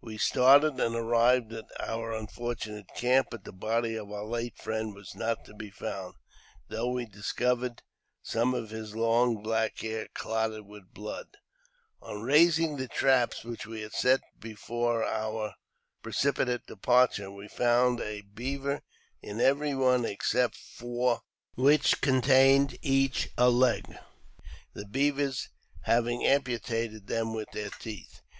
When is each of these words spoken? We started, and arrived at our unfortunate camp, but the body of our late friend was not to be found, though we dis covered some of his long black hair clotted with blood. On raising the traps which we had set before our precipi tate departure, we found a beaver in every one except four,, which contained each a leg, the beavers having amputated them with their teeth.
We 0.00 0.18
started, 0.18 0.80
and 0.80 0.96
arrived 0.96 1.52
at 1.52 1.66
our 1.78 2.10
unfortunate 2.12 2.88
camp, 2.96 3.28
but 3.30 3.44
the 3.44 3.52
body 3.52 3.94
of 3.94 4.10
our 4.10 4.24
late 4.24 4.58
friend 4.58 4.92
was 4.92 5.14
not 5.14 5.44
to 5.44 5.54
be 5.54 5.70
found, 5.70 6.14
though 6.66 6.90
we 6.90 7.04
dis 7.06 7.30
covered 7.30 7.80
some 8.20 8.52
of 8.52 8.70
his 8.70 8.96
long 8.96 9.44
black 9.44 9.78
hair 9.78 10.08
clotted 10.12 10.66
with 10.66 10.92
blood. 10.92 11.36
On 12.02 12.20
raising 12.20 12.78
the 12.78 12.88
traps 12.88 13.44
which 13.44 13.64
we 13.64 13.82
had 13.82 13.92
set 13.92 14.18
before 14.40 15.04
our 15.04 15.54
precipi 16.02 16.46
tate 16.46 16.66
departure, 16.66 17.30
we 17.30 17.46
found 17.46 18.00
a 18.00 18.22
beaver 18.22 18.80
in 19.22 19.40
every 19.40 19.74
one 19.76 20.04
except 20.04 20.56
four,, 20.56 21.20
which 21.54 22.00
contained 22.00 22.76
each 22.82 23.30
a 23.38 23.48
leg, 23.50 23.84
the 24.74 24.84
beavers 24.84 25.48
having 25.82 26.26
amputated 26.26 27.06
them 27.06 27.32
with 27.32 27.52
their 27.52 27.70
teeth. 27.78 28.20